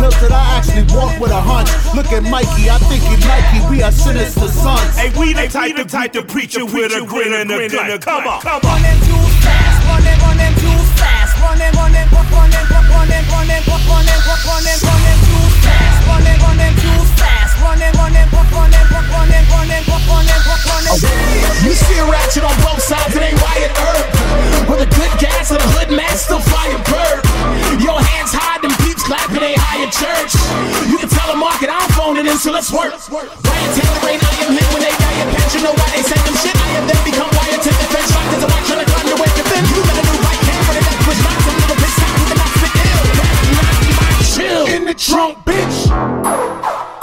I 0.00 0.56
actually 0.56 0.88
walk 0.96 1.20
with 1.20 1.30
a 1.30 1.40
hunch? 1.40 1.68
Look 1.92 2.08
at 2.08 2.24
Mikey, 2.24 2.72
I 2.72 2.78
think 2.88 3.04
he 3.04 3.20
Mikey. 3.28 3.60
We 3.68 3.82
are 3.82 3.92
sinister 3.92 4.48
sons. 4.48 4.96
Hey, 4.96 5.12
we 5.18 5.34
the 5.34 5.44
type, 5.48 5.76
we 5.76 5.82
the 5.82 5.88
type 5.88 6.12
to 6.14 6.22
preach 6.22 6.56
with 6.56 6.92
a 6.96 7.04
grin 7.04 7.34
and 7.34 7.50
a 7.50 7.68
grin. 7.68 8.00
Come 8.00 8.26
on, 8.26 8.40
come 8.40 8.64
on. 8.64 8.80
Fast. 8.80 9.80
See 21.70 21.98
a 21.98 22.04
ratchet 22.04 22.42
on 22.42 22.56
both 22.66 22.82
sides. 22.82 23.14
It 23.14 23.22
ain't 23.22 23.40
riot 23.40 23.70
herb. 23.78 24.68
With 24.68 24.80
a 24.80 24.90
good 24.90 25.12
gas 25.20 25.50
and 25.50 25.60
a 25.60 25.68
hood 25.78 25.94
man, 25.94 26.16
still 26.16 26.40
flying. 26.40 26.82
Your 27.80 28.00
hands 28.02 28.32
high, 28.34 28.58
peeps 29.10 29.26
clapping, 29.26 29.42
ain't 29.42 29.58
high 29.58 29.82
at 29.82 29.90
church. 29.90 30.32
You 30.86 30.98
can 30.98 31.08
tell 31.08 31.26
the 31.30 31.38
market, 31.38 31.68
I'm 31.70 31.88
phoning 31.98 32.26
in, 32.26 32.38
so 32.38 32.52
let's 32.52 32.70
work. 32.70 32.94
Ryan 33.10 33.70
Taylor 33.74 34.06
ain't 34.06 34.22
I 34.22 34.32
am 34.46 34.52
him 34.54 34.68
when 34.70 34.82
they 34.82 34.94
die 34.94 35.16
your 35.18 35.30
pension. 35.34 35.62
Know 35.66 35.74
why 35.74 35.88
they 35.90 36.02
send 36.02 36.22
them 36.22 36.36
shit? 36.38 36.54
I 36.54 36.68
have 36.78 36.86
them 36.86 37.02
become 37.02 37.30
wired 37.34 37.62
to 37.62 37.70
defense. 37.70 38.10
Doctors 38.14 38.44
are 38.46 38.52
not 38.54 38.62
trying 38.66 38.82
to 38.84 38.88
climb 38.90 39.06
the 39.10 39.18
them. 39.18 39.64
You 39.66 39.82
better 39.82 40.06
do 40.06 40.14
right 40.22 40.42
hand 40.46 40.62
for 40.66 40.74
the 40.78 40.82
neck, 40.86 40.98
push 41.02 41.20
not 41.26 41.38
some 41.42 41.56
little 41.58 41.78
bitch, 41.80 41.94
stop 41.98 42.14
with 42.22 42.30
the 42.30 42.38
not 42.38 42.50
spit 42.54 42.74
ill. 42.86 43.02
Not 43.58 43.74
my 43.98 44.10
chill. 44.30 44.64
In 44.70 44.82
the 44.86 44.94
trunk, 44.94 45.34
bitch. 45.42 46.99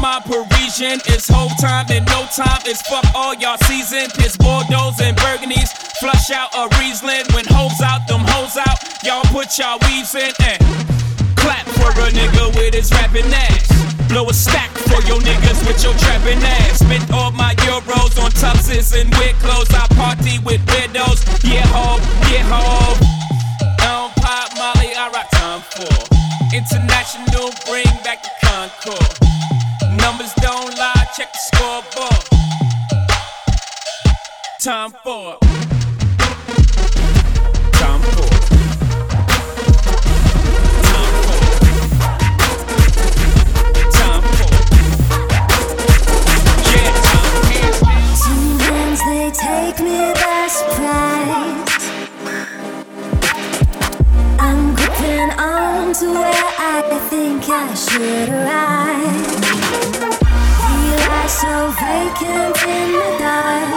My 0.00 0.18
Parisian. 0.24 0.96
It's 1.12 1.28
whole 1.28 1.52
time 1.60 1.84
and 1.90 2.06
no 2.06 2.24
time. 2.32 2.64
It's 2.64 2.80
fuck 2.88 3.04
all 3.14 3.34
y'all 3.34 3.58
season. 3.68 4.08
Piss 4.16 4.34
Bordeaux 4.34 4.96
and 4.96 5.14
Burgundies. 5.18 5.68
Flush 6.00 6.30
out 6.32 6.48
a 6.56 6.72
Riesling. 6.80 7.28
When 7.36 7.44
hoes 7.44 7.76
out, 7.84 8.08
them 8.08 8.24
hoes 8.32 8.56
out. 8.56 8.80
Y'all 9.04 9.28
put 9.28 9.58
y'all 9.58 9.76
weaves 9.84 10.14
in 10.14 10.32
and 10.40 10.56
clap 11.36 11.68
for 11.76 11.92
a 11.92 12.08
nigga 12.08 12.48
with 12.56 12.72
his 12.72 12.90
rapping 12.92 13.28
ass. 13.28 13.68
Blow 14.08 14.24
a 14.24 14.32
stack 14.32 14.70
for 14.88 15.04
your 15.04 15.20
niggas 15.20 15.60
with 15.68 15.84
your 15.84 15.92
trapping 16.00 16.40
ass. 16.40 16.80
Spent 16.80 17.12
all 17.12 17.30
my 17.32 17.54
euros 17.68 18.16
on 18.16 18.32
tuxes 18.32 18.96
and 18.96 19.12
weird 19.20 19.36
clothes. 19.44 19.68
I 19.68 19.84
party 20.00 20.40
with 20.40 20.64
widows. 20.72 21.28
Yeah, 21.44 21.68
ho, 21.68 22.00
yeah, 22.32 22.48
ho. 22.48 22.96
Don't 23.84 24.16
pop 24.16 24.48
Molly, 24.56 24.96
I 24.96 25.12
rock 25.12 25.28
Tom 25.36 25.60
Ford. 25.60 26.08
International, 26.56 27.52
bring 27.68 27.84
back 28.00 28.24
the 28.24 28.32
Concorde. 28.40 29.49
Numbers 30.10 30.34
don't 30.40 30.76
lie, 30.76 31.06
check 31.16 31.32
the 31.32 31.38
scoreboard. 31.38 32.24
Tom 34.60 34.90
Ford. 35.04 35.38
Tom 37.74 38.02
Ford. 38.02 38.26
Take 49.32 49.78
me 49.78 50.12
by 50.12 50.48
surprise. 50.50 51.84
I'm 54.40 54.74
gripping 54.74 55.30
on 55.38 55.92
to 55.94 56.06
where 56.12 56.52
I 56.58 56.98
think 57.08 57.48
I 57.48 57.74
should 57.74 58.28
arrive. 58.28 59.39
So 61.30 61.70
vacant 61.70 62.56
in 62.66 62.92
the 62.92 63.06
dark. 63.20 63.70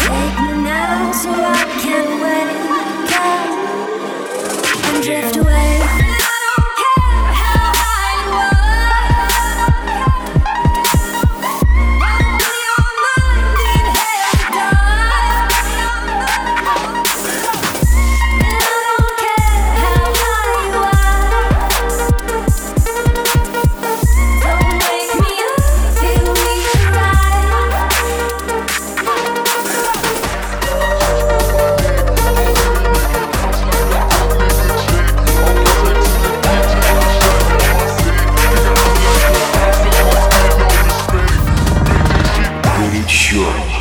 Take 0.00 0.36
me 0.40 0.52
now 0.64 1.12
so 1.12 1.30
I 1.30 1.36
can 1.82 2.06
wake 2.22 2.70
up 3.12 3.50
and 4.86 5.02
drift 5.04 5.36
away. 5.36 5.87
черт! 43.08 43.77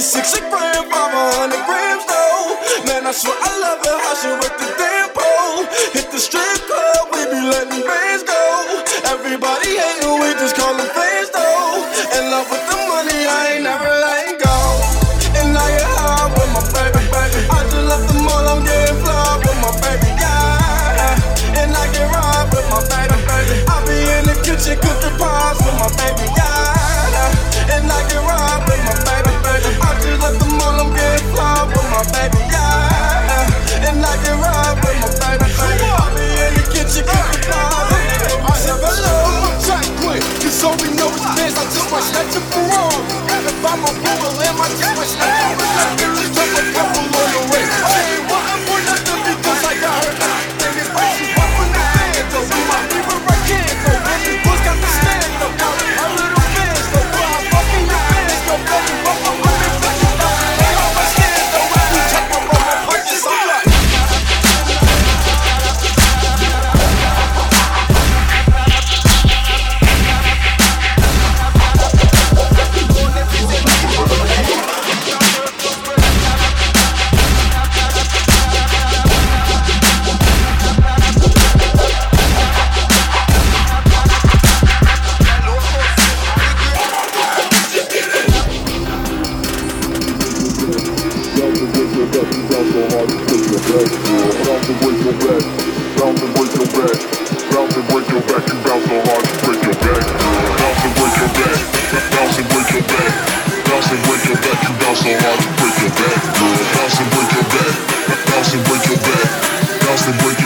Sixty 0.00 0.40
six, 0.40 0.44
500 0.44 1.56
grams 1.64 2.04
though. 2.04 2.56
Man, 2.84 3.06
I 3.06 3.12
swear 3.12 3.32
I 3.40 3.52
love 3.60 3.80
it 3.80 3.96
how 4.04 4.14
she 4.20 4.28
work 4.28 4.55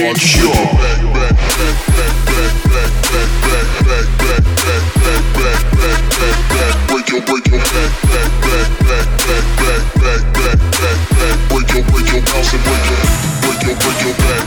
Watch 0.01 0.41
your 0.41 0.57
back, 0.81 1.05
back, 1.13 1.37
back, 1.53 1.77
back, 1.93 2.17
back, 2.25 2.57
back, 2.65 2.97
back, 3.11 3.29
back, 3.29 4.09
back, 4.09 4.09
back, 4.09 4.47
back, 4.57 4.85
back, 4.97 5.25
back, 5.37 5.61
back, 5.77 6.01
back, 6.17 6.41
back, 6.49 6.75
break 6.89 7.09
your, 7.13 7.21
break 7.29 7.45
your 7.53 7.61
back, 7.61 7.93
back, 8.09 8.33
back, 8.41 8.73
back, 8.89 9.05
back, 9.21 9.45
back, 9.61 9.85
back, 10.01 10.25
back, 10.41 10.57
back, 10.81 10.99
back, 11.13 11.37
break 11.53 11.69
your, 11.77 11.85
break 11.93 12.09
your 12.09 12.23
bounce 12.25 12.53
and 12.57 12.63
break 12.65 12.85
your, 12.89 13.05
break 13.45 13.61
your, 13.61 13.77
break 13.77 14.01
your 14.01 14.15
back. 14.25 14.40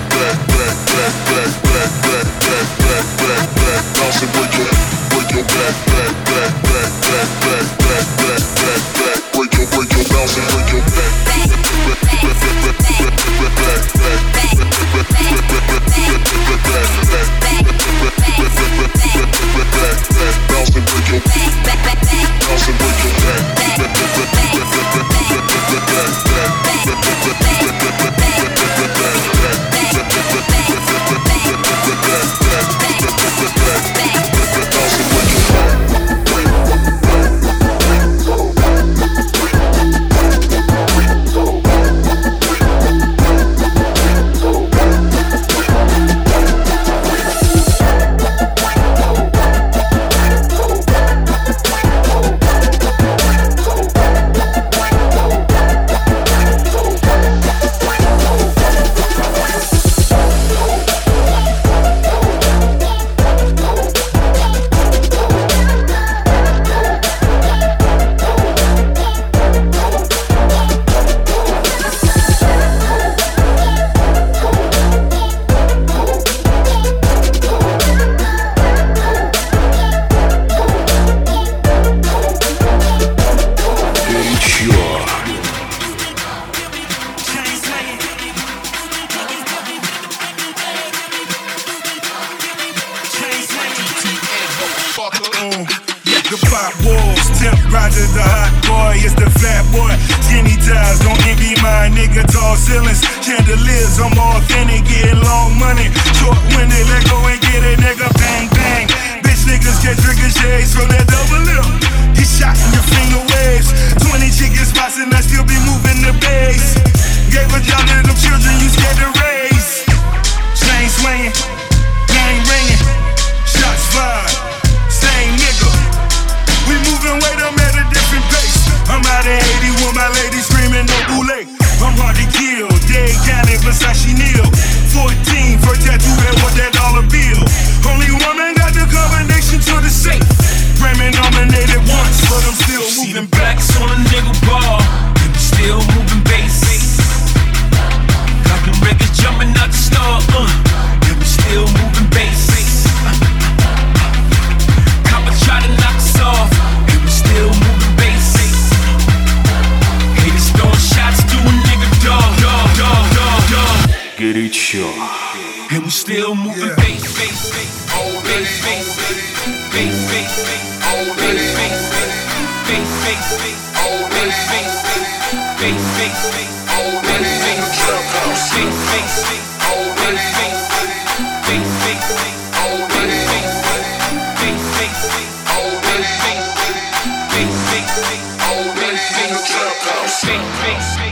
space, 190.23 190.39
space. 190.57 191.02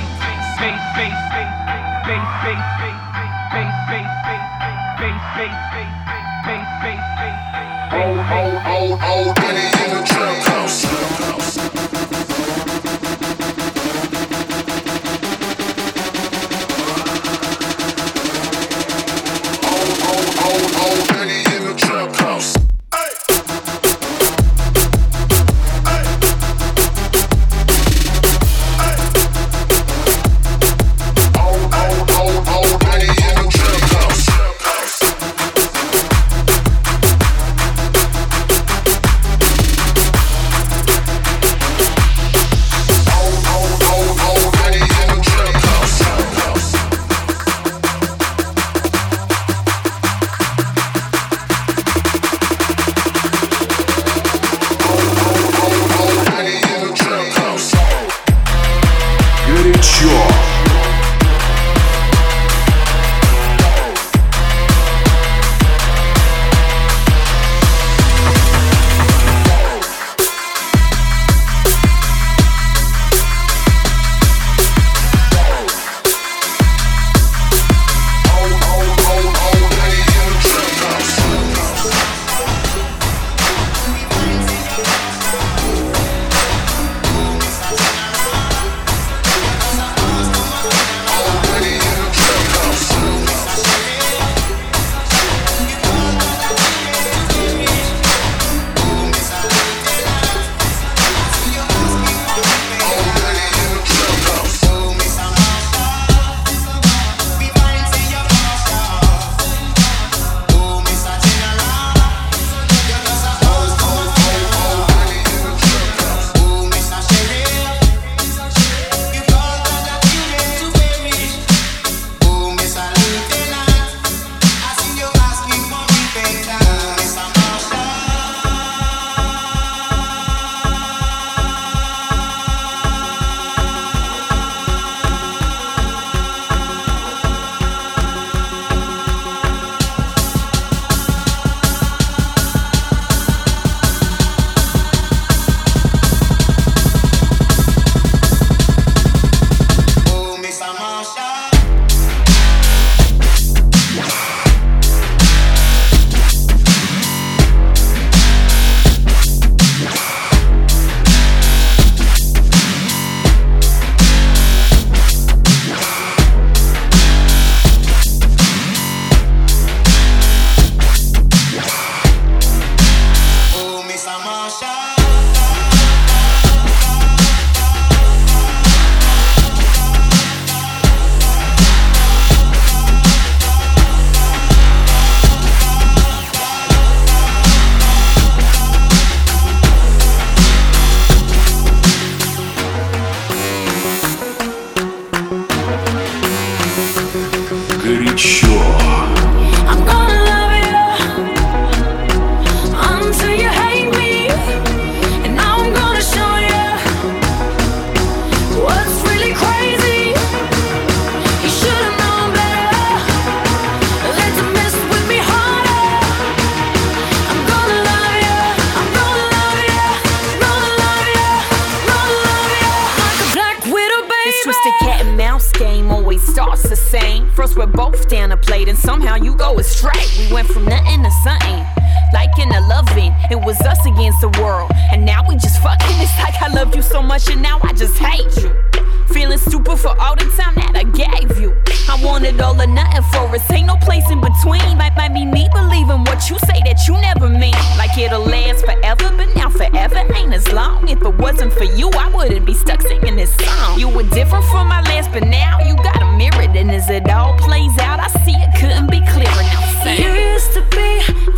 We're 227.50 227.66
both 227.66 228.08
down 228.08 228.32
a 228.32 228.38
plate 228.38 228.68
and 228.68 228.78
somehow 228.78 229.16
you 229.16 229.36
go 229.36 229.58
astray. 229.58 230.06
We 230.20 230.32
went 230.32 230.48
from 230.48 230.66
nothing 230.66 231.02
to 231.02 231.10
something. 231.24 231.66
Like 232.14 232.38
in 232.38 232.52
a 232.52 232.62
loving, 232.68 233.12
it 233.32 233.40
was 233.44 233.60
us 233.62 233.84
against 233.84 234.22
the 234.22 234.30
world. 234.40 234.70
And 234.92 235.04
now 235.04 235.28
we 235.28 235.36
just 235.36 235.60
fucking. 235.64 235.98
It's 236.00 236.18
like 236.20 236.40
I 236.40 236.54
loved 236.54 236.76
you 236.76 236.84
so 236.84 237.02
much 237.02 237.30
and 237.32 237.42
now 237.42 237.60
I 237.64 237.74
just 237.74 237.98
hate 237.98 238.44
you. 238.44 238.71
Feeling 239.14 239.38
stupid 239.38 239.78
for 239.78 239.94
all 240.00 240.16
the 240.16 240.26
time 240.40 240.56
that 240.56 240.76
I 240.76 240.84
gave 240.84 241.40
you. 241.40 241.52
I 241.90 242.02
wanted 242.04 242.40
all 242.40 242.60
or 242.60 242.68
nothing 242.68 243.04
for 243.12 243.28
us. 243.36 243.52
Ain't 243.52 243.68
no 243.68 243.76
place 243.78 244.10
in 244.10 244.22
between. 244.22 244.78
Might, 244.78 244.96
might 244.96 245.14
be 245.14 245.26
me 245.26 245.50
believing 245.54 246.04
what 246.06 246.30
you 246.30 246.40
say 246.40 246.60
that 246.64 246.88
you 246.88 246.94
never 246.96 247.28
mean. 247.28 247.56
Like 247.78 247.98
it'll 247.98 248.24
last 248.24 248.64
forever, 248.64 249.12
but 249.18 249.28
now 249.36 249.50
forever 249.50 250.00
ain't 250.16 250.34
as 250.34 250.52
long. 250.54 250.88
If 250.88 251.02
it 251.02 251.16
wasn't 251.18 251.52
for 251.52 251.66
you, 251.66 251.90
I 251.92 252.08
wouldn't 252.16 252.46
be 252.46 252.54
stuck 252.54 252.82
singing 252.82 253.18
this 253.18 253.36
song. 253.36 253.78
You 253.78 253.90
were 253.90 254.08
different 254.16 254.46
from 254.46 254.68
my 254.68 254.82
last, 254.84 255.12
but 255.12 255.24
now 255.24 255.60
you 255.60 255.76
got 255.76 256.02
a 256.02 256.18
mirror. 256.18 256.48
And 256.56 256.72
as 256.72 256.90
it 256.90 257.10
all 257.10 257.38
plays 257.38 257.78
out, 257.80 258.00
I 258.00 258.08
see 258.24 258.36
it 258.36 258.52
couldn't 258.60 258.90
be 258.90 259.02
clearer 259.12 259.44
now. 259.52 259.84
Sing. 259.84 260.00
You 260.00 260.12
used 260.34 260.54
to 260.54 260.62
be 260.72 260.90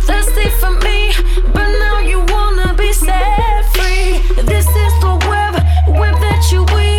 thirsty 0.06 0.48
for 0.62 0.70
me, 0.86 1.10
but 1.52 1.68
now 1.82 1.98
you 1.98 2.20
wanna 2.28 2.74
be 2.74 2.92
set 2.92 3.64
free. 3.74 4.22
This 4.42 4.68
is 4.68 4.92
the 5.02 5.18
web, 5.26 5.54
web 5.98 6.14
that 6.20 6.48
you 6.52 6.62
weave. 6.74 6.93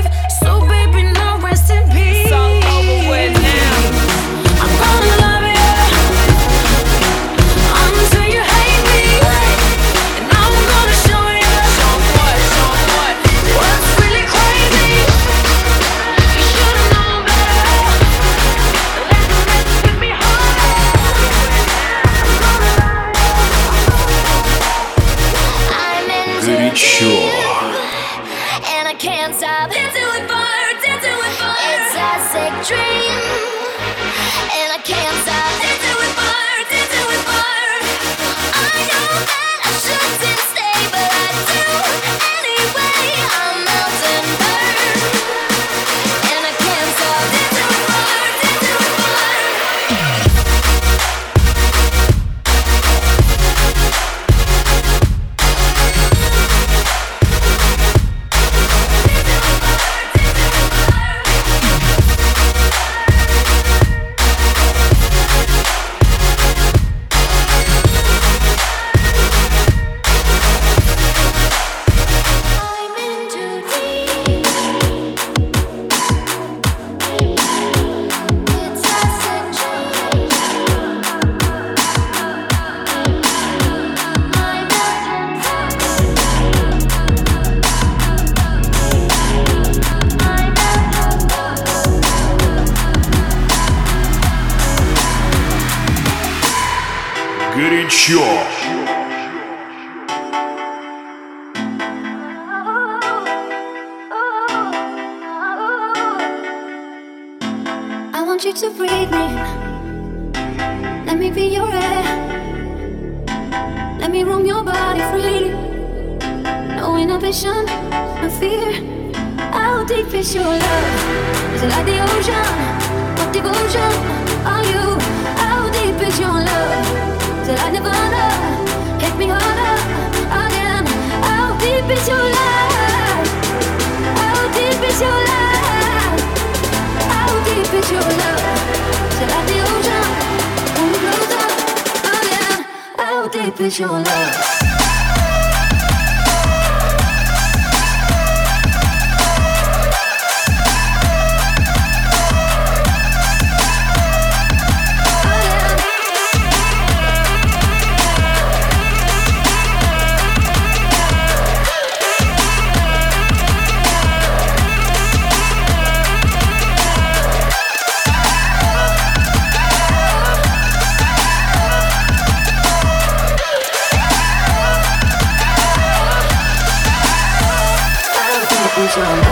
Is 178.98 179.25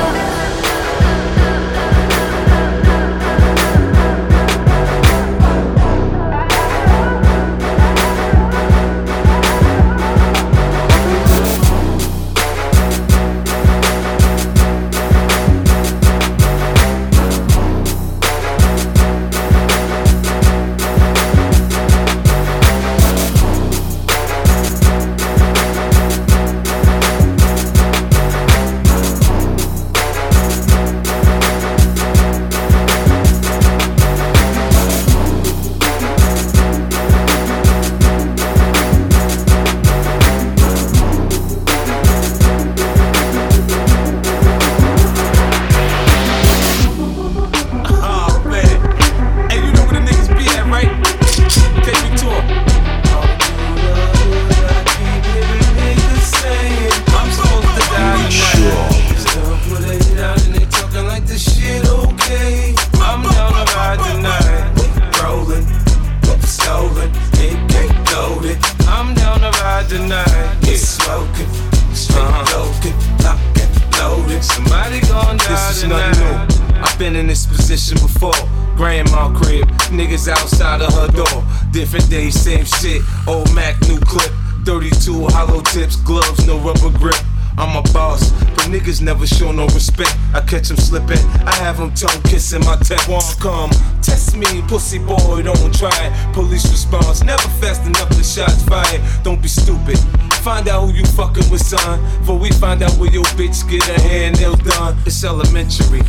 be 99.44 99.50
stupid. 99.50 100.00
Find 100.42 100.68
out 100.70 100.88
who 100.88 100.94
you 100.94 101.04
fucking 101.04 101.50
with, 101.52 101.62
son. 101.62 102.00
For 102.24 102.38
we 102.38 102.50
find 102.52 102.82
out 102.82 102.94
where 102.94 103.12
your 103.12 103.26
bitch 103.36 103.70
get 103.70 103.86
a 103.90 104.02
hair 104.02 104.28
and 104.28 104.40
nails 104.40 104.60
done. 104.60 104.98
It's 105.06 105.24
elementary. 105.24 106.02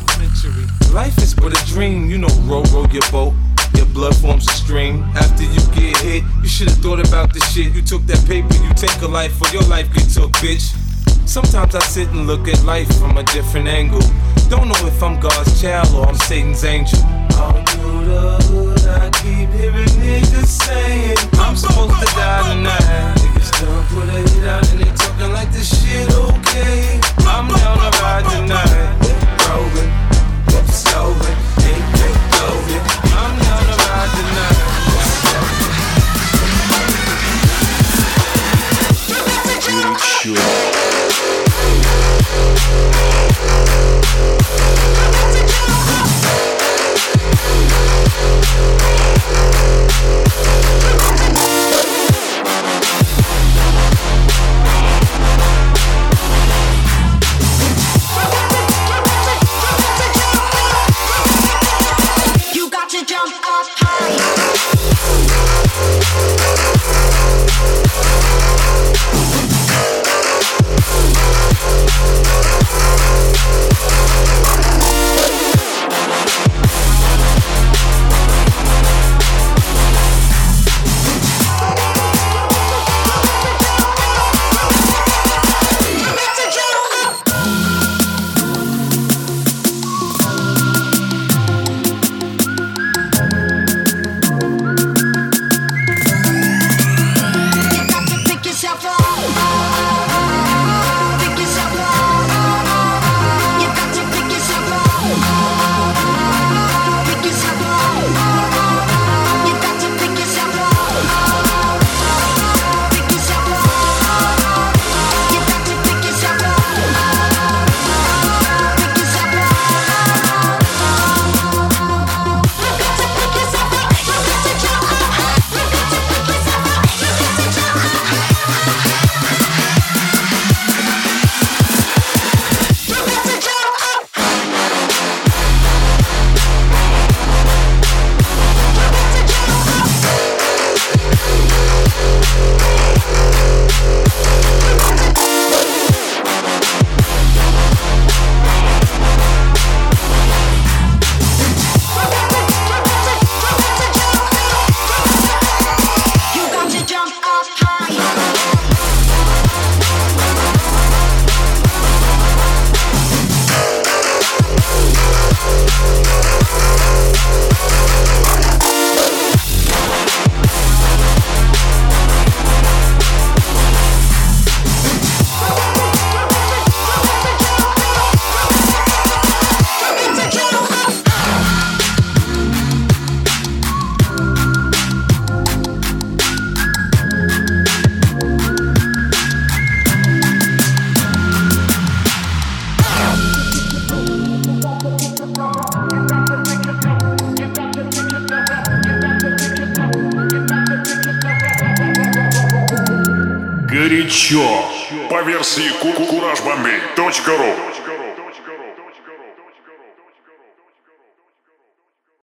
Life 0.93 1.19
is 1.19 1.35
but 1.35 1.53
a 1.53 1.67
dream, 1.67 2.09
you 2.09 2.19
know, 2.19 2.33
row, 2.47 2.63
row 2.73 2.87
your 2.93 3.03
boat. 3.11 3.35
Your 3.75 3.87
blood 3.87 4.17
forms 4.17 4.47
a 4.47 4.53
stream. 4.53 5.03
After 5.17 5.43
you 5.43 5.61
get 5.75 5.97
hit, 5.99 6.23
you 6.43 6.49
should've 6.49 6.79
thought 6.79 7.07
about 7.07 7.35
the 7.35 7.41
shit. 7.41 7.75
You 7.75 7.83
took 7.83 8.07
that 8.07 8.25
paper, 8.27 8.55
you 8.55 8.73
take 8.75 9.03
a 9.03 9.09
life, 9.09 9.35
or 9.43 9.49
your 9.49 9.65
life 9.65 9.93
get 9.93 10.09
took, 10.09 10.31
bitch. 10.39 10.73
Sometimes 11.29 11.75
I 11.75 11.81
sit 11.81 12.09
and 12.11 12.29
look 12.29 12.47
at 12.47 12.63
life 12.63 12.89
from 13.01 13.19
a 13.19 13.25
different 13.25 13.67
angle. 13.67 14.03
Don't 14.49 14.69
know 14.69 14.87
if 14.87 15.03
I'm 15.03 15.19
God's 15.19 15.61
child 15.61 15.93
or 15.95 16.07
I'm 16.07 16.15
Satan's 16.15 16.63
angel. 16.63 17.01
Through 17.35 18.07
the 18.07 18.39
hood, 18.47 18.87
I 18.87 19.11
keep 19.19 19.51
hearing 19.51 19.91
niggas 19.99 20.47
saying 20.47 21.19
I'm 21.35 21.57
supposed 21.57 21.99
to 21.99 22.07
die 22.15 22.55
tonight. 22.55 23.19
Niggas 23.19 23.51
done 23.61 23.85
put 23.91 24.07
a 24.09 24.23
hit 24.31 24.47
out 24.47 24.63
and 24.71 24.79
they 24.81 24.93
talking 24.95 25.33
like 25.33 25.51
this 25.51 25.67
shit 25.83 26.07
okay. 26.15 27.01
I'm 27.27 27.49
down 27.49 27.79
to 27.79 27.91
ride 27.99 28.25
tonight. 28.31 28.95
Loaded. 29.51 29.91
I'm 33.19 33.35
down 33.43 33.67
to 33.67 33.75
ride 33.83 34.11
tonight. 34.15 34.63
You 40.25 40.64
jump 50.45 50.95
up 50.95 51.01
high. 51.01 51.34